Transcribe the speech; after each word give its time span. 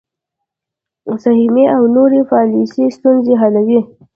سهمیې 1.23 1.65
او 1.75 1.83
نورې 1.95 2.21
پالیسۍ 2.31 2.85
ستونزه 2.97 3.33
حلوي. 3.41 3.79